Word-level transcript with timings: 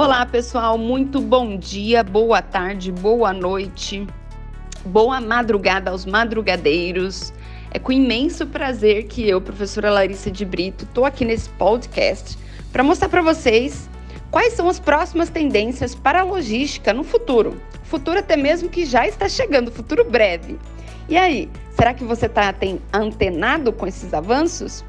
Olá, 0.00 0.24
pessoal, 0.24 0.78
muito 0.78 1.20
bom 1.20 1.56
dia, 1.56 2.04
boa 2.04 2.40
tarde, 2.40 2.92
boa 2.92 3.32
noite, 3.32 4.06
boa 4.84 5.20
madrugada 5.20 5.90
aos 5.90 6.06
madrugadeiros. 6.06 7.32
É 7.72 7.80
com 7.80 7.90
imenso 7.90 8.46
prazer 8.46 9.08
que 9.08 9.28
eu, 9.28 9.40
professora 9.40 9.90
Larissa 9.90 10.30
de 10.30 10.44
Brito, 10.44 10.84
estou 10.84 11.04
aqui 11.04 11.24
nesse 11.24 11.50
podcast 11.50 12.38
para 12.70 12.84
mostrar 12.84 13.08
para 13.08 13.22
vocês 13.22 13.90
quais 14.30 14.52
são 14.52 14.68
as 14.68 14.78
próximas 14.78 15.30
tendências 15.30 15.96
para 15.96 16.20
a 16.20 16.24
logística 16.24 16.92
no 16.92 17.02
futuro. 17.02 17.60
Futuro 17.82 18.20
até 18.20 18.36
mesmo 18.36 18.68
que 18.68 18.86
já 18.86 19.04
está 19.04 19.28
chegando, 19.28 19.72
futuro 19.72 20.08
breve. 20.08 20.56
E 21.08 21.16
aí, 21.16 21.50
será 21.74 21.92
que 21.92 22.04
você 22.04 22.26
está 22.26 22.54
antenado 22.92 23.72
com 23.72 23.84
esses 23.84 24.14
avanços? 24.14 24.84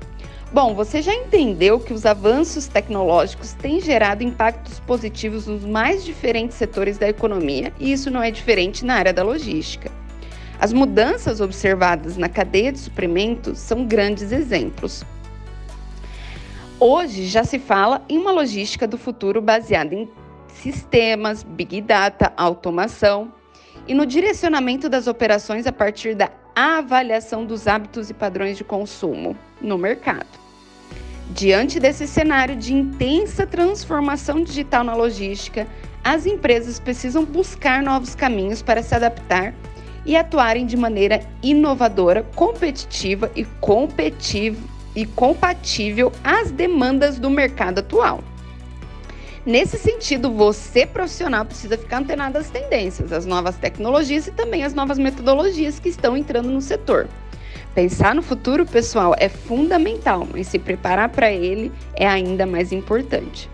Bom, 0.51 0.73
você 0.73 0.99
já 0.99 1.13
entendeu 1.13 1.79
que 1.79 1.93
os 1.93 2.07
avanços 2.07 2.65
tecnológicos 2.65 3.53
têm 3.53 3.79
gerado 3.79 4.23
impactos 4.23 4.79
positivos 4.79 5.45
nos 5.45 5.63
mais 5.63 6.03
diferentes 6.03 6.57
setores 6.57 6.97
da 6.97 7.07
economia 7.07 7.71
e 7.79 7.91
isso 7.91 8.09
não 8.09 8.23
é 8.23 8.31
diferente 8.31 8.83
na 8.83 8.95
área 8.95 9.13
da 9.13 9.21
logística. 9.21 9.91
As 10.59 10.73
mudanças 10.73 11.39
observadas 11.39 12.17
na 12.17 12.27
cadeia 12.27 12.71
de 12.71 12.79
suprimentos 12.79 13.59
são 13.59 13.85
grandes 13.85 14.31
exemplos. 14.31 15.03
Hoje 16.79 17.27
já 17.27 17.43
se 17.43 17.59
fala 17.59 18.03
em 18.09 18.17
uma 18.17 18.31
logística 18.31 18.87
do 18.87 18.97
futuro 18.97 19.43
baseada 19.43 19.93
em 19.93 20.09
sistemas, 20.47 21.43
big 21.43 21.79
data, 21.79 22.33
automação 22.35 23.31
e 23.87 23.93
no 23.93 24.03
direcionamento 24.03 24.89
das 24.89 25.05
operações 25.05 25.67
a 25.67 25.71
partir 25.71 26.15
da 26.15 26.31
avaliação 26.55 27.45
dos 27.45 27.67
hábitos 27.67 28.09
e 28.09 28.15
padrões 28.15 28.57
de 28.57 28.63
consumo 28.63 29.37
no 29.61 29.77
mercado. 29.77 30.38
Diante 31.29 31.79
desse 31.79 32.07
cenário 32.07 32.55
de 32.55 32.73
intensa 32.73 33.45
transformação 33.45 34.43
digital 34.43 34.83
na 34.83 34.95
logística, 34.95 35.67
as 36.03 36.25
empresas 36.25 36.79
precisam 36.79 37.23
buscar 37.23 37.83
novos 37.83 38.15
caminhos 38.15 38.63
para 38.63 38.81
se 38.81 38.95
adaptar 38.95 39.53
e 40.05 40.15
atuarem 40.15 40.65
de 40.65 40.75
maneira 40.75 41.21
inovadora, 41.43 42.23
competitiva 42.35 43.31
e, 43.35 43.45
e 44.95 45.05
compatível 45.05 46.11
às 46.23 46.49
demandas 46.49 47.19
do 47.19 47.29
mercado 47.29 47.79
atual. 47.79 48.23
Nesse 49.45 49.77
sentido, 49.77 50.31
você 50.31 50.85
profissional 50.85 51.45
precisa 51.45 51.77
ficar 51.77 51.99
antenado 51.99 52.39
às 52.39 52.49
tendências, 52.49 53.11
às 53.11 53.27
novas 53.27 53.55
tecnologias 53.55 54.25
e 54.25 54.31
também 54.31 54.63
às 54.63 54.73
novas 54.73 54.97
metodologias 54.97 55.79
que 55.79 55.89
estão 55.89 56.17
entrando 56.17 56.49
no 56.49 56.61
setor. 56.61 57.07
Pensar 57.75 58.15
no 58.15 58.21
futuro, 58.21 58.65
pessoal, 58.65 59.15
é 59.17 59.29
fundamental, 59.29 60.27
mas 60.31 60.47
se 60.47 60.57
preparar 60.57 61.09
para 61.09 61.31
ele 61.31 61.71
é 61.95 62.07
ainda 62.07 62.45
mais 62.45 62.71
importante. 62.71 63.49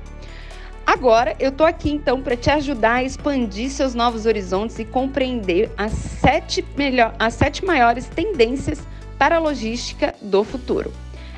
Agora, 0.86 1.36
eu 1.40 1.50
estou 1.50 1.66
aqui 1.66 1.92
então 1.92 2.22
para 2.22 2.38
te 2.38 2.50
ajudar 2.50 2.96
a 2.96 3.04
expandir 3.04 3.70
seus 3.70 3.94
novos 3.94 4.26
horizontes 4.26 4.80
e 4.80 4.86
compreender 4.86 5.70
as 5.78 5.92
sete, 5.92 6.64
melhor, 6.78 7.14
as 7.20 7.34
sete 7.34 7.66
maiores 7.66 8.08
tendências 8.08 8.82
para 9.18 9.36
a 9.36 9.40
logística 9.40 10.14
do 10.22 10.44
futuro. 10.44 10.94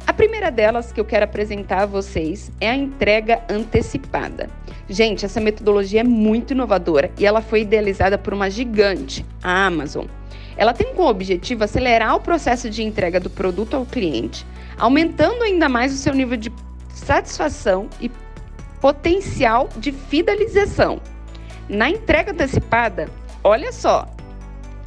A 0.05 0.14
primeira 0.14 0.52
delas 0.52 0.92
que 0.92 1.00
eu 1.00 1.05
quero 1.05 1.25
apresentar 1.25 1.83
a 1.83 1.86
vocês 1.86 2.52
é 2.61 2.70
a 2.70 2.75
entrega 2.75 3.42
antecipada. 3.50 4.50
Gente, 4.89 5.25
essa 5.25 5.42
metodologia 5.42 6.02
é 6.02 6.03
muito 6.03 6.52
inovadora 6.52 7.11
e 7.17 7.25
ela 7.25 7.42
foi 7.42 7.61
idealizada 7.61 8.17
por 8.17 8.33
uma 8.33 8.50
gigante, 8.50 9.25
a 9.44 9.66
Amazon. 9.66 10.05
Ela 10.58 10.74
tem 10.74 10.94
como 10.96 11.08
objetivo 11.08 11.64
acelerar 11.64 12.16
o 12.16 12.20
processo 12.20 12.70
de 12.70 12.84
entrega 12.84 13.20
do 13.20 13.30
produto 13.30 13.76
ao 13.76 13.86
cliente, 13.86 14.46
aumentando 14.78 15.44
ainda 15.44 15.70
mais 15.70 15.94
o 15.94 15.98
seu 15.98 16.14
nível 16.14 16.36
de 16.36 16.52
satisfação 16.90 17.88
e 18.02 18.12
potencial 18.82 19.70
de 19.78 19.92
fidelização. 19.92 21.00
Na 21.70 21.90
entrega 21.90 22.32
antecipada, 22.32 23.08
olha 23.44 23.72
só, 23.72 24.08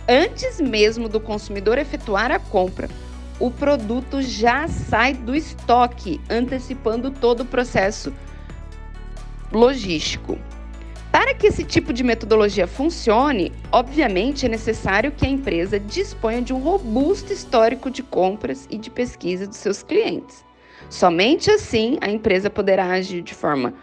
antes 0.09 0.61
mesmo 0.61 1.09
do 1.09 1.21
consumidor 1.21 1.79
efetuar 1.79 2.33
a 2.33 2.39
compra, 2.39 2.89
o 3.39 3.51
produto 3.51 4.21
já 4.21 4.67
sai 4.67 5.15
do 5.15 5.35
estoque, 5.35 6.21
antecipando 6.29 7.11
todo 7.11 7.41
o 7.41 7.47
processo 7.47 8.13
logístico. 9.53 10.39
Para 11.13 11.35
que 11.35 11.49
esse 11.49 11.65
tipo 11.65 11.93
de 11.93 12.05
metodologia 12.05 12.67
funcione, 12.67 13.53
obviamente 13.73 14.47
é 14.47 14.49
necessário 14.49 15.11
que 15.11 15.27
a 15.27 15.31
empresa 15.31 15.79
disponha 15.79 16.41
de 16.41 16.53
um 16.53 16.59
robusto 16.59 17.33
histórico 17.33 17.91
de 17.91 18.03
compras 18.03 18.69
e 18.71 18.79
de 18.79 18.91
pesquisa 18.91 19.47
dos 19.47 19.57
seus 19.57 19.83
clientes. 19.83 20.45
Somente 20.89 21.51
assim 21.51 21.99
a 22.01 22.09
empresa 22.09 22.49
poderá 22.49 22.87
agir 22.87 23.23
de 23.23 23.35
forma 23.35 23.75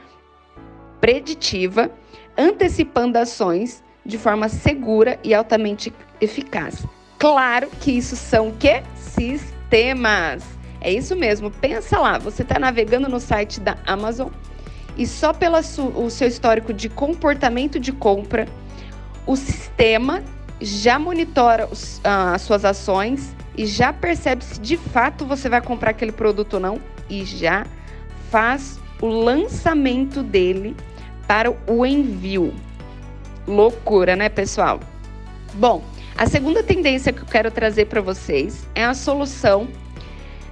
preditiva, 1.01 1.91
antecipando 2.37 3.17
ações 3.17 3.83
de 4.05 4.17
forma 4.17 4.47
segura 4.47 5.19
e 5.23 5.33
altamente 5.33 5.93
eficaz. 6.21 6.85
Claro 7.19 7.69
que 7.81 7.91
isso 7.91 8.15
são 8.15 8.51
que 8.51 8.83
sistemas. 8.95 10.45
É 10.79 10.93
isso 10.93 11.15
mesmo. 11.15 11.51
Pensa 11.51 11.99
lá, 11.99 12.17
você 12.17 12.43
está 12.43 12.57
navegando 12.57 13.09
no 13.09 13.19
site 13.19 13.59
da 13.59 13.77
Amazon 13.85 14.29
e 14.97 15.05
só 15.05 15.31
pelo 15.31 15.61
seu 15.61 16.27
histórico 16.27 16.73
de 16.73 16.89
comportamento 16.89 17.79
de 17.79 17.91
compra, 17.91 18.47
o 19.25 19.35
sistema 19.35 20.23
já 20.59 20.97
monitora 20.97 21.67
os, 21.71 21.97
uh, 21.97 22.33
as 22.33 22.41
suas 22.41 22.65
ações 22.65 23.35
e 23.55 23.65
já 23.65 23.93
percebe 23.93 24.43
se 24.43 24.59
de 24.59 24.77
fato 24.77 25.25
você 25.25 25.47
vai 25.47 25.61
comprar 25.61 25.91
aquele 25.91 26.11
produto 26.11 26.55
ou 26.55 26.59
não 26.59 26.81
e 27.09 27.23
já 27.25 27.65
faz 28.31 28.79
o 29.01 29.07
lançamento 29.07 30.23
dele 30.23 30.75
para 31.27 31.53
o 31.67 31.85
envio. 31.85 32.53
Loucura, 33.47 34.15
né, 34.15 34.29
pessoal? 34.29 34.79
Bom, 35.53 35.83
a 36.17 36.25
segunda 36.25 36.63
tendência 36.63 37.13
que 37.13 37.21
eu 37.21 37.25
quero 37.25 37.51
trazer 37.51 37.85
para 37.85 38.01
vocês 38.01 38.67
é 38.73 38.83
a 38.83 38.93
solução 38.93 39.67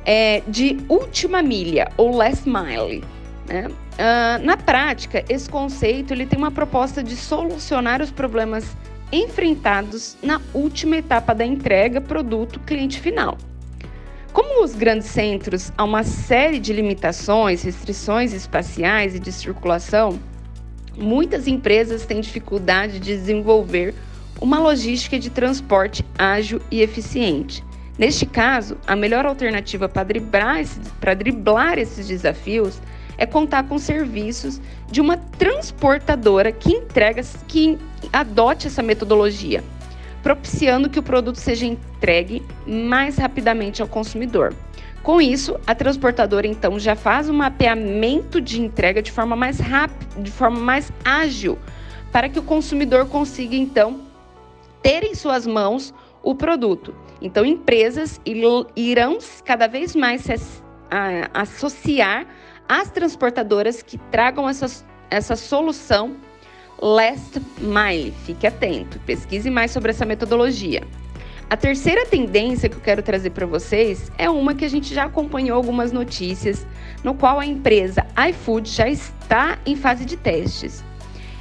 é, 0.05 0.41
de 0.47 0.77
última 0.87 1.41
milha 1.41 1.91
ou 1.97 2.15
last 2.15 2.47
mile. 2.47 3.03
Né? 3.47 3.67
Uh, 3.95 4.43
na 4.43 4.57
prática, 4.57 5.23
esse 5.29 5.49
conceito 5.49 6.13
ele 6.13 6.25
tem 6.25 6.37
uma 6.37 6.51
proposta 6.51 7.01
de 7.01 7.15
solucionar 7.15 8.01
os 8.01 8.11
problemas 8.11 8.75
enfrentados 9.09 10.17
na 10.21 10.41
última 10.53 10.97
etapa 10.97 11.33
da 11.33 11.45
entrega 11.45 12.01
produto 12.01 12.59
cliente 12.59 12.99
final. 12.99 13.37
Como 14.33 14.65
os 14.65 14.75
grandes 14.75 15.07
centros 15.07 15.71
há 15.77 15.83
uma 15.85 16.03
série 16.03 16.59
de 16.59 16.73
limitações, 16.73 17.63
restrições 17.63 18.33
espaciais 18.33 19.15
e 19.15 19.19
de 19.19 19.31
circulação, 19.31 20.19
muitas 20.97 21.47
empresas 21.47 22.05
têm 22.05 22.19
dificuldade 22.19 22.99
de 22.99 23.15
desenvolver 23.15 23.95
uma 24.41 24.59
logística 24.59 25.17
de 25.17 25.29
transporte 25.29 26.05
ágil 26.17 26.61
e 26.69 26.81
eficiente. 26.81 27.63
Neste 27.97 28.25
caso, 28.25 28.77
a 28.85 28.93
melhor 28.93 29.25
alternativa 29.25 29.87
para 29.87 30.03
driblar, 30.03 30.65
para 30.99 31.13
driblar 31.13 31.79
esses 31.79 32.05
desafios 32.05 32.81
é 33.17 33.25
contar 33.25 33.63
com 33.63 33.77
serviços 33.77 34.61
de 34.91 35.01
uma 35.01 35.17
transportadora 35.17 36.51
que 36.51 36.71
entrega, 36.71 37.21
que 37.47 37.77
adote 38.11 38.67
essa 38.67 38.83
metodologia, 38.83 39.63
propiciando 40.21 40.89
que 40.89 40.99
o 40.99 41.03
produto 41.03 41.37
seja 41.37 41.65
entregue 41.65 42.43
mais 42.65 43.17
rapidamente 43.17 43.81
ao 43.81 43.87
consumidor. 43.87 44.53
Com 45.03 45.21
isso, 45.21 45.59
a 45.67 45.75
transportadora 45.75 46.47
então 46.47 46.79
já 46.79 46.95
faz 46.95 47.29
um 47.29 47.33
mapeamento 47.33 48.41
de 48.41 48.59
entrega 48.59 49.03
de 49.03 49.11
forma 49.11 49.35
mais 49.35 49.59
rápida, 49.59 50.21
de 50.21 50.31
forma 50.31 50.59
mais 50.59 50.91
ágil, 51.03 51.59
para 52.11 52.27
que 52.27 52.39
o 52.39 52.43
consumidor 52.43 53.07
consiga 53.07 53.55
então 53.55 54.01
ter 54.81 55.03
em 55.03 55.13
suas 55.13 55.45
mãos 55.45 55.93
o 56.23 56.33
produto. 56.33 56.95
Então, 57.21 57.45
empresas 57.45 58.19
irão 58.25 59.19
cada 59.43 59.67
vez 59.67 59.95
mais 59.95 60.21
se 60.21 60.33
associar 61.33 62.25
as 62.67 62.89
transportadoras 62.89 63.81
que 63.81 63.97
tragam 63.97 64.49
essa, 64.49 64.85
essa 65.09 65.35
solução 65.35 66.15
last 66.81 67.41
mile. 67.59 68.13
Fique 68.25 68.45
atento, 68.45 68.99
pesquise 69.01 69.49
mais 69.49 69.71
sobre 69.71 69.91
essa 69.91 70.05
metodologia. 70.05 70.83
A 71.47 71.55
terceira 71.55 72.05
tendência 72.07 72.67
que 72.67 72.75
eu 72.75 72.81
quero 72.81 73.03
trazer 73.03 73.29
para 73.29 73.45
vocês 73.45 74.11
é 74.17 74.27
uma 74.29 74.55
que 74.55 74.65
a 74.65 74.69
gente 74.69 74.93
já 74.93 75.03
acompanhou 75.05 75.55
algumas 75.55 75.91
notícias, 75.91 76.65
no 77.03 77.13
qual 77.13 77.39
a 77.39 77.45
empresa 77.45 78.05
iFood 78.29 78.69
já 78.69 78.89
está 78.89 79.59
em 79.63 79.75
fase 79.75 80.05
de 80.05 80.17
testes. 80.17 80.83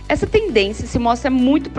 Essa 0.06 0.26
tendência 0.26 0.86
se 0.86 0.98
mostra 0.98 1.30
muito 1.30 1.70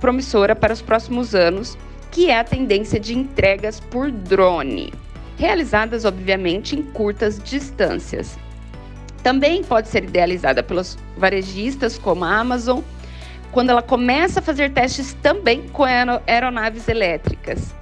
promissora 0.00 0.56
para 0.56 0.72
os 0.72 0.82
próximos 0.82 1.32
anos, 1.32 1.78
que 2.10 2.28
é 2.28 2.38
a 2.38 2.44
tendência 2.44 2.98
de 2.98 3.16
entregas 3.16 3.78
por 3.78 4.10
drone, 4.10 4.92
realizadas 5.36 6.04
obviamente 6.04 6.74
em 6.74 6.82
curtas 6.82 7.40
distâncias. 7.40 8.36
Também 9.24 9.64
pode 9.64 9.88
ser 9.88 10.04
idealizada 10.04 10.62
pelos 10.62 10.98
varejistas 11.16 11.96
como 11.96 12.26
a 12.26 12.36
Amazon, 12.36 12.80
quando 13.50 13.70
ela 13.70 13.80
começa 13.80 14.40
a 14.40 14.42
fazer 14.42 14.70
testes 14.72 15.14
também 15.22 15.66
com 15.68 15.82
aeronaves 15.82 16.86
elétricas. 16.88 17.74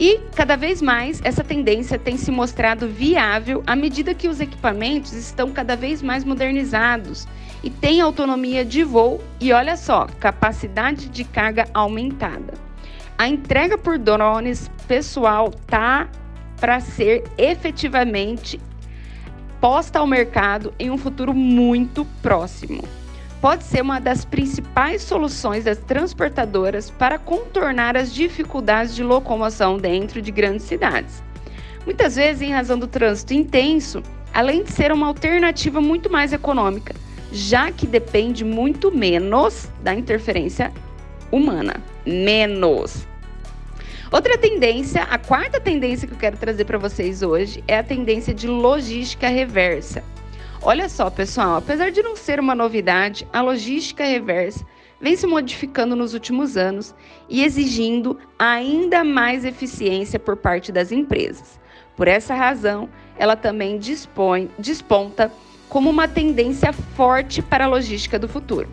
E 0.00 0.18
cada 0.34 0.56
vez 0.56 0.82
mais 0.82 1.20
essa 1.22 1.44
tendência 1.44 2.00
tem 2.00 2.16
se 2.16 2.32
mostrado 2.32 2.88
viável 2.88 3.62
à 3.64 3.76
medida 3.76 4.12
que 4.12 4.26
os 4.26 4.40
equipamentos 4.40 5.12
estão 5.12 5.52
cada 5.52 5.76
vez 5.76 6.02
mais 6.02 6.24
modernizados 6.24 7.28
e 7.62 7.70
têm 7.70 8.00
autonomia 8.00 8.64
de 8.64 8.82
voo 8.82 9.22
e 9.40 9.52
olha 9.52 9.76
só, 9.76 10.06
capacidade 10.18 11.08
de 11.08 11.22
carga 11.22 11.68
aumentada. 11.72 12.54
A 13.16 13.28
entrega 13.28 13.78
por 13.78 13.98
drones 13.98 14.68
pessoal 14.88 15.50
tá 15.66 16.08
para 16.60 16.80
ser 16.80 17.22
efetivamente 17.36 18.60
posta 19.60 19.98
ao 19.98 20.06
mercado 20.06 20.72
em 20.78 20.90
um 20.90 20.98
futuro 20.98 21.34
muito 21.34 22.04
próximo 22.22 22.82
pode 23.40 23.64
ser 23.64 23.82
uma 23.82 24.00
das 24.00 24.24
principais 24.24 25.02
soluções 25.02 25.64
das 25.64 25.78
transportadoras 25.78 26.90
para 26.90 27.18
contornar 27.18 27.96
as 27.96 28.12
dificuldades 28.12 28.94
de 28.94 29.02
locomoção 29.02 29.78
dentro 29.78 30.20
de 30.20 30.30
grandes 30.30 30.66
cidades. 30.66 31.22
Muitas 31.84 32.16
vezes, 32.16 32.42
em 32.42 32.52
razão 32.52 32.78
do 32.78 32.86
trânsito 32.86 33.32
intenso, 33.32 34.02
além 34.34 34.64
de 34.64 34.72
ser 34.72 34.92
uma 34.92 35.06
alternativa 35.06 35.80
muito 35.80 36.10
mais 36.10 36.32
econômica, 36.32 36.94
já 37.30 37.70
que 37.70 37.86
depende 37.86 38.44
muito 38.44 38.90
menos 38.90 39.68
da 39.82 39.94
interferência 39.94 40.72
humana. 41.30 41.76
Menos. 42.04 43.06
Outra 44.10 44.38
tendência, 44.38 45.02
a 45.02 45.18
quarta 45.18 45.60
tendência 45.60 46.08
que 46.08 46.14
eu 46.14 46.18
quero 46.18 46.38
trazer 46.38 46.64
para 46.64 46.78
vocês 46.78 47.22
hoje 47.22 47.62
é 47.68 47.76
a 47.76 47.82
tendência 47.82 48.32
de 48.32 48.48
logística 48.48 49.28
reversa. 49.28 50.02
Olha 50.62 50.88
só, 50.88 51.10
pessoal, 51.10 51.56
apesar 51.56 51.90
de 51.90 52.02
não 52.02 52.16
ser 52.16 52.40
uma 52.40 52.54
novidade, 52.54 53.28
a 53.30 53.42
logística 53.42 54.04
reversa 54.04 54.64
vem 54.98 55.14
se 55.14 55.26
modificando 55.26 55.94
nos 55.94 56.14
últimos 56.14 56.56
anos 56.56 56.94
e 57.28 57.44
exigindo 57.44 58.18
ainda 58.38 59.04
mais 59.04 59.44
eficiência 59.44 60.18
por 60.18 60.38
parte 60.38 60.72
das 60.72 60.90
empresas. 60.90 61.60
Por 61.94 62.08
essa 62.08 62.34
razão, 62.34 62.88
ela 63.18 63.36
também 63.36 63.78
dispõe, 63.78 64.50
desponta 64.58 65.30
como 65.68 65.90
uma 65.90 66.08
tendência 66.08 66.72
forte 66.72 67.42
para 67.42 67.66
a 67.66 67.68
logística 67.68 68.18
do 68.18 68.26
futuro. 68.26 68.68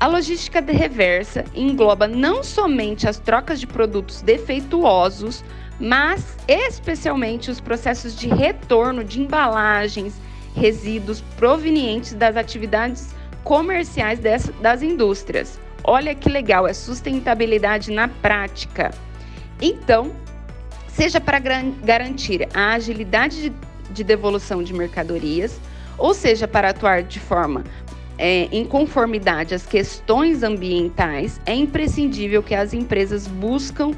A 0.00 0.06
logística 0.06 0.60
reversa 0.60 1.44
engloba 1.52 2.06
não 2.06 2.44
somente 2.44 3.08
as 3.08 3.18
trocas 3.18 3.58
de 3.58 3.66
produtos 3.66 4.22
defeituosos, 4.22 5.44
mas 5.80 6.36
especialmente 6.46 7.50
os 7.50 7.60
processos 7.60 8.14
de 8.16 8.28
retorno 8.28 9.02
de 9.02 9.20
embalagens, 9.20 10.14
resíduos 10.54 11.20
provenientes 11.36 12.14
das 12.14 12.36
atividades 12.36 13.12
comerciais 13.42 14.20
dessa, 14.20 14.52
das 14.52 14.82
indústrias. 14.82 15.58
Olha 15.82 16.14
que 16.14 16.28
legal, 16.28 16.68
é 16.68 16.72
sustentabilidade 16.72 17.90
na 17.90 18.06
prática. 18.06 18.92
Então, 19.60 20.12
seja 20.86 21.20
para 21.20 21.40
garantir 21.40 22.48
a 22.54 22.74
agilidade 22.74 23.50
de, 23.50 23.52
de 23.90 24.04
devolução 24.04 24.62
de 24.62 24.72
mercadorias, 24.72 25.60
ou 25.96 26.14
seja, 26.14 26.46
para 26.46 26.70
atuar 26.70 27.02
de 27.02 27.18
forma 27.18 27.64
é, 28.18 28.48
em 28.50 28.64
conformidade 28.64 29.54
às 29.54 29.64
questões 29.64 30.42
ambientais, 30.42 31.40
é 31.46 31.54
imprescindível 31.54 32.42
que 32.42 32.54
as 32.54 32.74
empresas 32.74 33.26
buscam 33.26 33.92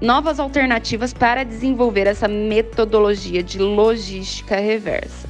novas 0.00 0.38
alternativas 0.38 1.12
para 1.12 1.44
desenvolver 1.44 2.06
essa 2.06 2.28
metodologia 2.28 3.42
de 3.42 3.58
logística 3.58 4.56
reversa. 4.56 5.28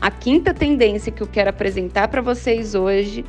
A 0.00 0.10
quinta 0.10 0.52
tendência 0.52 1.12
que 1.12 1.22
eu 1.22 1.26
quero 1.26 1.50
apresentar 1.50 2.08
para 2.08 2.20
vocês 2.20 2.74
hoje 2.74 3.24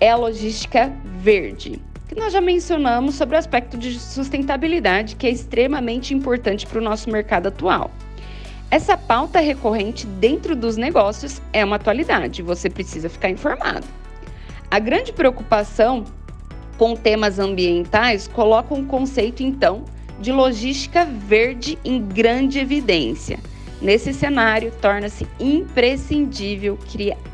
é 0.00 0.10
a 0.10 0.16
logística 0.16 0.92
verde, 1.18 1.80
que 2.08 2.14
nós 2.14 2.32
já 2.32 2.40
mencionamos 2.40 3.14
sobre 3.14 3.36
o 3.36 3.38
aspecto 3.38 3.78
de 3.78 3.98
sustentabilidade, 3.98 5.16
que 5.16 5.26
é 5.26 5.30
extremamente 5.30 6.12
importante 6.12 6.66
para 6.66 6.78
o 6.78 6.82
nosso 6.82 7.10
mercado 7.10 7.46
atual. 7.46 7.90
Essa 8.70 8.96
pauta 8.96 9.40
recorrente 9.40 10.06
dentro 10.06 10.56
dos 10.56 10.76
negócios 10.76 11.40
é 11.52 11.64
uma 11.64 11.76
atualidade, 11.76 12.42
você 12.42 12.68
precisa 12.68 13.08
ficar 13.08 13.30
informado. 13.30 13.86
A 14.70 14.78
grande 14.78 15.12
preocupação 15.12 16.04
com 16.76 16.96
temas 16.96 17.38
ambientais 17.38 18.26
coloca 18.26 18.74
um 18.74 18.84
conceito, 18.84 19.42
então, 19.42 19.84
de 20.18 20.32
logística 20.32 21.04
verde 21.04 21.78
em 21.84 22.00
grande 22.00 22.58
evidência 22.58 23.38
Nesse 23.84 24.14
cenário, 24.14 24.72
torna-se 24.80 25.26
imprescindível 25.38 26.78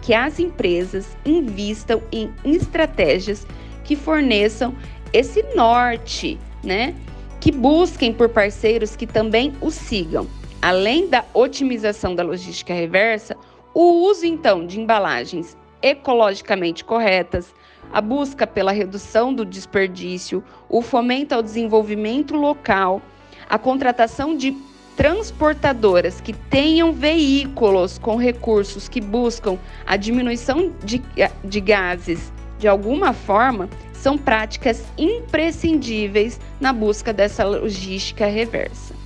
que 0.03 0.13
as 0.13 0.41
empresas 0.41 1.17
invistam 1.25 2.03
em 2.11 2.29
estratégias 2.45 3.47
que 3.85 3.95
forneçam 3.95 4.75
esse 5.13 5.45
norte, 5.55 6.39
né? 6.65 6.93
Que 7.39 7.53
busquem 7.53 8.13
por 8.13 8.29
parceiros 8.29 8.97
que 8.97 9.07
também 9.07 9.53
o 9.61 9.71
sigam. 9.71 10.27
Além 10.63 11.09
da 11.09 11.25
otimização 11.33 12.15
da 12.15 12.23
logística 12.23 12.75
reversa, 12.75 13.35
o 13.73 14.05
uso 14.09 14.27
então 14.27 14.67
de 14.67 14.79
embalagens 14.79 15.57
ecologicamente 15.81 16.85
corretas, 16.85 17.55
a 17.91 18.01
busca 18.03 18.47
pela 18.47 18.71
redução 18.71 19.33
do 19.33 19.45
desperdício, 19.45 20.45
o 20.69 20.83
fomento 20.83 21.35
ao 21.35 21.43
desenvolvimento 21.43 22.37
local, 22.37 23.01
a 23.49 23.59
contratação 23.59 24.37
de 24.37 24.55
transportadoras 24.97 26.21
que 26.21 26.35
tenham 26.35 26.93
veículos 26.93 27.97
com 27.97 28.17
recursos 28.17 28.87
que 28.87 29.01
buscam 29.01 29.59
a 29.87 29.97
diminuição 29.97 30.75
de, 30.85 31.03
de 31.43 31.61
gases 31.61 32.31
de 32.59 32.69
alguma 32.69 33.15
forma 33.15 33.67
são 33.95 34.19
práticas 34.19 34.85
imprescindíveis 34.99 36.39
na 36.61 36.71
busca 36.75 37.15
dessa 37.15 37.45
logística 37.45 38.27
reversa. 38.27 39.00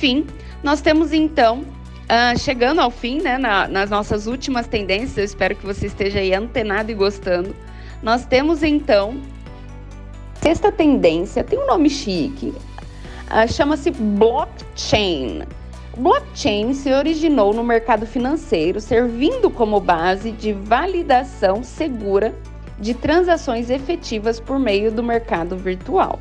Fim, 0.00 0.26
nós 0.62 0.80
temos 0.80 1.12
então, 1.12 1.58
uh, 1.58 2.38
chegando 2.38 2.80
ao 2.80 2.90
fim, 2.90 3.20
né, 3.20 3.36
na, 3.36 3.68
nas 3.68 3.90
nossas 3.90 4.26
últimas 4.26 4.66
tendências, 4.66 5.18
eu 5.18 5.24
espero 5.24 5.54
que 5.54 5.66
você 5.66 5.88
esteja 5.88 6.20
aí 6.20 6.32
antenado 6.32 6.90
e 6.90 6.94
gostando. 6.94 7.54
Nós 8.02 8.24
temos 8.24 8.62
então, 8.62 9.20
sexta 10.40 10.72
tendência, 10.72 11.44
tem 11.44 11.58
um 11.58 11.66
nome 11.66 11.90
chique, 11.90 12.46
uh, 12.46 13.46
chama-se 13.46 13.90
blockchain. 13.90 15.42
Blockchain 15.98 16.72
se 16.72 16.90
originou 16.90 17.52
no 17.52 17.62
mercado 17.62 18.06
financeiro, 18.06 18.80
servindo 18.80 19.50
como 19.50 19.80
base 19.80 20.32
de 20.32 20.54
validação 20.54 21.62
segura 21.62 22.34
de 22.78 22.94
transações 22.94 23.68
efetivas 23.68 24.40
por 24.40 24.58
meio 24.58 24.90
do 24.90 25.02
mercado 25.02 25.58
virtual. 25.58 26.18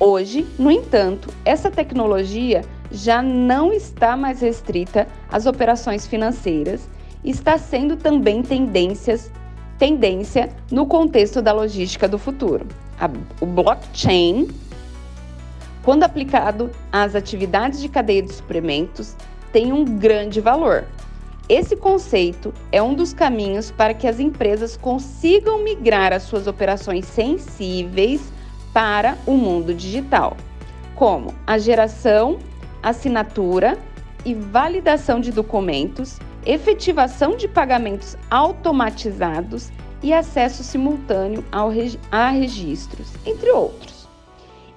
Hoje, 0.00 0.46
no 0.58 0.70
entanto, 0.70 1.28
essa 1.44 1.70
tecnologia 1.70 2.62
já 2.90 3.22
não 3.22 3.72
está 3.72 4.16
mais 4.16 4.40
restrita 4.40 5.06
às 5.30 5.46
operações 5.46 6.06
financeiras 6.06 6.88
está 7.24 7.58
sendo 7.58 7.96
também 7.96 8.42
tendências, 8.42 9.30
tendência 9.78 10.50
no 10.70 10.86
contexto 10.86 11.42
da 11.42 11.52
logística 11.52 12.08
do 12.08 12.18
futuro. 12.18 12.66
A, 12.98 13.10
o 13.40 13.46
blockchain 13.46 14.48
quando 15.88 16.02
aplicado 16.02 16.70
às 16.92 17.14
atividades 17.14 17.80
de 17.80 17.88
cadeia 17.88 18.20
de 18.20 18.30
suprimentos, 18.30 19.16
tem 19.50 19.72
um 19.72 19.86
grande 19.86 20.38
valor. 20.38 20.84
Esse 21.48 21.74
conceito 21.76 22.52
é 22.70 22.82
um 22.82 22.92
dos 22.92 23.14
caminhos 23.14 23.70
para 23.70 23.94
que 23.94 24.06
as 24.06 24.20
empresas 24.20 24.76
consigam 24.76 25.64
migrar 25.64 26.12
as 26.12 26.24
suas 26.24 26.46
operações 26.46 27.06
sensíveis 27.06 28.20
para 28.70 29.16
o 29.24 29.32
mundo 29.32 29.72
digital, 29.72 30.36
como 30.94 31.34
a 31.46 31.56
geração, 31.56 32.38
assinatura 32.82 33.78
e 34.24 34.34
validação 34.34 35.20
de 35.20 35.32
documentos, 35.32 36.18
efetivação 36.44 37.36
de 37.36 37.48
pagamentos 37.48 38.16
automatizados 38.30 39.70
e 40.02 40.12
acesso 40.12 40.62
simultâneo 40.62 41.44
ao, 41.50 41.70
a 42.10 42.30
registros, 42.30 43.12
entre 43.26 43.50
outros. 43.50 44.08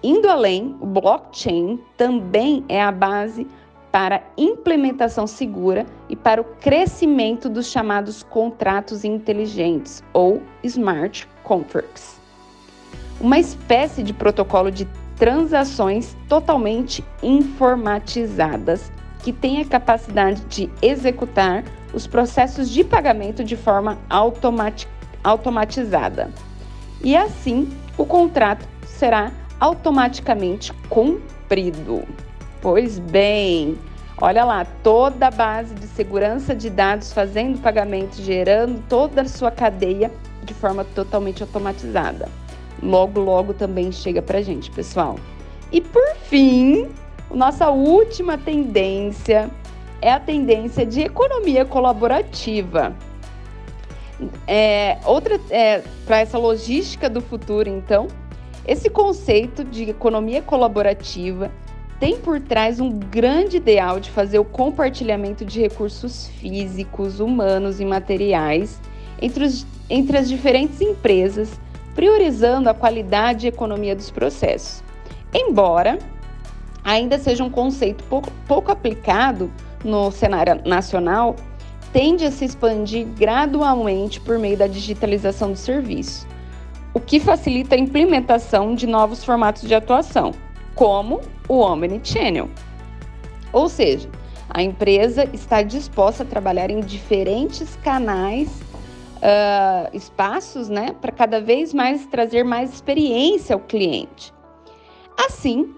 Indo 0.04 0.28
além, 0.30 0.76
o 0.80 0.86
blockchain 0.86 1.80
também 1.96 2.66
é 2.68 2.82
a 2.82 2.92
base 2.92 3.48
para 3.92 4.24
implementação 4.38 5.28
segura 5.28 5.86
e 6.10 6.16
para 6.16 6.42
o 6.42 6.46
crescimento 6.46 7.50
dos 7.50 7.70
chamados 7.70 8.24
contratos 8.24 9.04
inteligentes 9.04 10.02
ou 10.14 10.42
smart 10.64 11.28
contracts. 11.44 12.20
Uma 13.20 13.38
espécie 13.38 14.02
de 14.02 14.14
protocolo 14.14 14.72
de 14.72 14.88
transações 15.16 16.16
totalmente 16.28 17.04
informatizadas 17.22 18.92
que 19.24 19.32
tem 19.32 19.62
a 19.62 19.66
capacidade 19.66 20.42
de 20.46 20.70
executar 20.82 21.64
os 21.94 22.08
processos 22.08 22.70
de 22.70 22.84
pagamento 22.84 23.44
de 23.44 23.56
forma 23.56 23.98
automatizada. 25.24 26.32
E 27.04 27.16
assim, 27.16 27.70
o 27.98 28.06
contrato 28.06 28.68
será 28.86 29.32
automaticamente 29.60 30.74
cumprido. 30.90 32.04
Pois 32.62 32.98
bem, 32.98 33.78
olha 34.20 34.44
lá, 34.44 34.66
toda 34.84 35.28
a 35.28 35.32
base 35.32 35.76
de 35.76 35.88
segurança 35.88 36.56
de 36.56 36.70
dados 36.70 37.12
fazendo 37.12 37.62
pagamento, 37.62 38.22
gerando 38.22 38.84
toda 38.88 39.22
a 39.22 39.28
sua 39.28 39.52
cadeia 39.52 40.12
de 40.44 40.54
forma 40.54 40.84
totalmente 40.84 41.44
automatizada. 41.44 42.30
Logo, 42.82 43.20
logo 43.20 43.54
também 43.54 43.92
chega 43.92 44.22
para 44.22 44.42
gente, 44.42 44.72
pessoal. 44.72 45.18
E 45.72 45.80
por 45.80 46.16
fim, 46.24 46.90
nossa 47.34 47.70
última 47.70 48.38
tendência 48.38 49.50
é 50.02 50.12
a 50.12 50.20
tendência 50.20 50.86
de 50.86 51.02
economia 51.02 51.64
colaborativa. 51.64 52.96
É, 54.48 54.98
outra 55.06 55.40
é, 55.50 55.84
para 56.06 56.20
essa 56.20 56.38
logística 56.38 57.10
do 57.10 57.22
futuro, 57.22 57.70
então, 57.70 58.08
esse 58.68 58.90
conceito 58.90 59.64
de 59.64 59.90
economia 59.90 60.42
colaborativa 60.42 61.52
tem 62.00 62.18
por 62.18 62.40
trás 62.40 62.80
um 62.80 62.90
grande 62.90 63.58
ideal 63.58 64.00
de 64.00 64.10
fazer 64.10 64.40
o 64.40 64.46
compartilhamento 64.46 65.46
de 65.46 65.60
recursos 65.62 66.28
físicos, 66.40 67.20
humanos 67.20 67.80
e 67.80 67.86
materiais 67.86 68.82
entre, 69.22 69.44
os, 69.44 69.66
entre 69.88 70.18
as 70.18 70.28
diferentes 70.28 70.82
empresas, 70.82 71.60
priorizando 72.02 72.68
a 72.68 72.74
qualidade 72.74 73.46
e 73.46 73.50
economia 73.50 73.96
dos 73.96 74.10
processos. 74.10 74.84
Embora 75.32 76.00
ainda 76.84 77.20
seja 77.20 77.44
um 77.44 77.50
conceito 77.50 78.04
pouco, 78.06 78.32
pouco 78.48 78.72
aplicado 78.72 79.52
no 79.86 80.10
cenário 80.10 80.60
nacional, 80.66 81.36
tende 81.94 82.26
a 82.26 82.32
se 82.32 82.44
expandir 82.44 83.06
gradualmente 83.06 84.20
por 84.20 84.40
meio 84.40 84.58
da 84.58 84.66
digitalização 84.66 85.52
do 85.52 85.58
serviço, 85.60 86.28
o 86.92 87.00
que 87.00 87.20
facilita 87.20 87.76
a 87.76 87.78
implementação 87.78 88.74
de 88.74 88.88
novos 88.88 89.24
formatos 89.24 89.62
de 89.62 89.76
atuação, 89.76 90.32
como 90.74 91.22
o 91.48 91.60
Omnichannel. 91.60 92.50
Ou 93.54 93.70
seja, 93.70 94.10
a 94.50 94.64
empresa 94.64 95.30
está 95.32 95.62
disposta 95.62 96.24
a 96.24 96.26
trabalhar 96.26 96.72
em 96.72 96.80
diferentes 96.80 97.76
canais, 97.84 98.50
uh, 99.22 99.96
espaços, 99.96 100.70
né, 100.70 100.96
para 101.00 101.12
cada 101.12 101.40
vez 101.40 101.74
mais 101.74 102.06
trazer 102.08 102.44
mais 102.44 102.74
experiência 102.74 103.54
ao 103.54 103.60
cliente. 103.60 104.34
Assim 105.18 105.74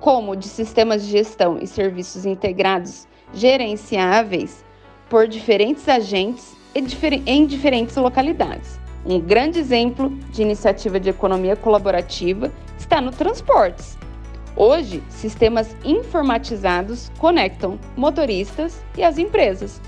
como 0.00 0.34
de 0.34 0.48
sistemas 0.48 1.04
de 1.04 1.10
gestão 1.10 1.58
e 1.60 1.66
serviços 1.66 2.24
integrados 2.24 3.06
gerenciáveis 3.32 4.64
por 5.08 5.28
diferentes 5.28 5.88
agentes 5.88 6.56
em 6.74 7.46
diferentes 7.46 7.96
localidades. 7.96 8.80
Um 9.04 9.18
grande 9.18 9.58
exemplo 9.58 10.10
de 10.30 10.42
iniciativa 10.42 11.00
de 11.00 11.10
economia 11.10 11.56
colaborativa 11.56 12.52
está 12.78 13.00
no 13.00 13.10
transportes. 13.10 13.98
Hoje, 14.56 15.02
sistemas 15.08 15.74
informatizados 15.84 17.10
conectam 17.18 17.78
motoristas 17.96 18.82
e 18.96 19.02
as 19.02 19.16
empresas, 19.16 19.80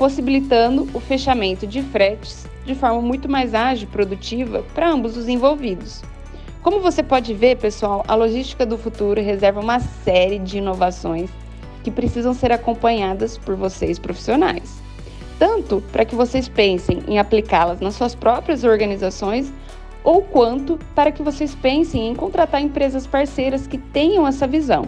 possibilitando 0.00 0.88
o 0.94 0.98
fechamento 0.98 1.66
de 1.66 1.82
fretes 1.82 2.46
de 2.64 2.74
forma 2.74 3.02
muito 3.02 3.28
mais 3.28 3.52
ágil 3.52 3.86
e 3.86 3.92
produtiva 3.92 4.64
para 4.74 4.90
ambos 4.90 5.14
os 5.14 5.28
envolvidos. 5.28 6.00
Como 6.62 6.80
você 6.80 7.02
pode 7.02 7.34
ver, 7.34 7.58
pessoal, 7.58 8.02
a 8.08 8.14
logística 8.14 8.64
do 8.64 8.78
futuro 8.78 9.20
reserva 9.20 9.60
uma 9.60 9.78
série 9.78 10.38
de 10.38 10.56
inovações 10.56 11.28
que 11.84 11.90
precisam 11.90 12.32
ser 12.32 12.50
acompanhadas 12.50 13.36
por 13.36 13.56
vocês 13.56 13.98
profissionais. 13.98 14.80
Tanto 15.38 15.82
para 15.92 16.06
que 16.06 16.14
vocês 16.14 16.48
pensem 16.48 17.02
em 17.06 17.18
aplicá-las 17.18 17.80
nas 17.80 17.94
suas 17.94 18.14
próprias 18.14 18.64
organizações, 18.64 19.52
ou 20.02 20.22
quanto 20.22 20.78
para 20.94 21.12
que 21.12 21.22
vocês 21.22 21.54
pensem 21.54 22.08
em 22.08 22.14
contratar 22.14 22.62
empresas 22.62 23.06
parceiras 23.06 23.66
que 23.66 23.76
tenham 23.76 24.26
essa 24.26 24.46
visão. 24.46 24.86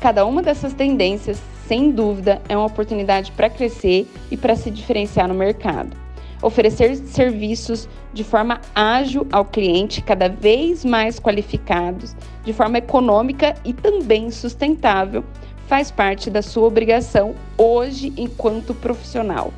Cada 0.00 0.24
uma 0.24 0.42
dessas 0.42 0.72
tendências, 0.72 1.38
sem 1.68 1.90
dúvida, 1.90 2.40
é 2.48 2.56
uma 2.56 2.64
oportunidade 2.64 3.30
para 3.32 3.50
crescer 3.50 4.10
e 4.30 4.38
para 4.38 4.56
se 4.56 4.70
diferenciar 4.70 5.28
no 5.28 5.34
mercado. 5.34 5.94
Oferecer 6.40 6.96
serviços 6.96 7.86
de 8.10 8.24
forma 8.24 8.58
ágil 8.74 9.26
ao 9.30 9.44
cliente, 9.44 10.00
cada 10.00 10.28
vez 10.28 10.82
mais 10.82 11.20
qualificados, 11.20 12.16
de 12.42 12.54
forma 12.54 12.78
econômica 12.78 13.54
e 13.66 13.74
também 13.74 14.30
sustentável, 14.30 15.22
faz 15.66 15.90
parte 15.90 16.30
da 16.30 16.40
sua 16.40 16.66
obrigação 16.66 17.34
hoje 17.58 18.14
enquanto 18.16 18.72
profissional. 18.72 19.52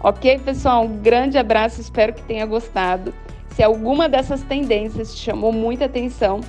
Ok, 0.00 0.38
pessoal? 0.40 0.84
Um 0.84 0.98
grande 0.98 1.38
abraço, 1.38 1.80
espero 1.80 2.12
que 2.12 2.22
tenha 2.22 2.44
gostado. 2.44 3.14
Se 3.48 3.62
alguma 3.62 4.10
dessas 4.10 4.42
tendências 4.42 5.14
te 5.14 5.22
chamou 5.22 5.52
muita 5.52 5.86
atenção, 5.86 6.42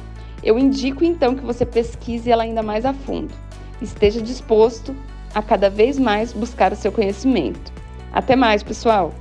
eu 0.44 0.60
indico 0.60 1.06
então 1.06 1.34
que 1.34 1.46
você 1.46 1.66
pesquise 1.66 2.30
ela 2.30 2.44
ainda 2.44 2.62
mais 2.62 2.86
a 2.86 2.94
fundo. 2.94 3.47
Esteja 3.82 4.22
disposto 4.22 4.96
a 5.34 5.42
cada 5.42 5.70
vez 5.70 6.00
mais 6.00 6.34
buscar 6.34 6.72
o 6.72 6.76
seu 6.76 6.92
conhecimento. 6.92 7.72
Até 8.12 8.36
mais, 8.36 8.64
pessoal! 8.64 9.14